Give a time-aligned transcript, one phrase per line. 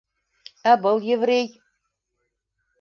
[0.71, 1.47] Ә был еврей?